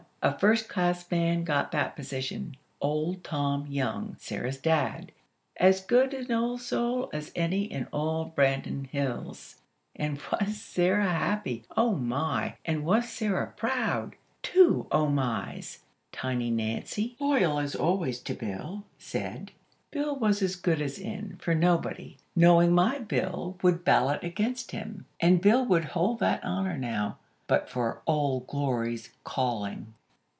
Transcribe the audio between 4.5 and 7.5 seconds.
Dad, as good an old soul as